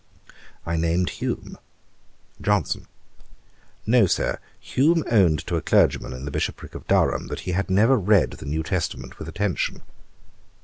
[0.65, 1.59] I named Hume.
[2.41, 2.87] JOHNSON.
[3.85, 7.69] 'No, Sir; Hume owned to a clergyman in the bishoprick of Durham, that he had
[7.69, 9.83] never read the New Testament with attention.'